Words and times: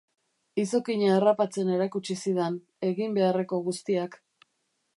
Izokina 0.61 1.11
harrapatzen 1.15 1.69
erakutsi 1.75 2.17
zidan, 2.23 2.57
egin 2.89 3.13
beharreko 3.19 3.61
guztiak. 3.69 4.19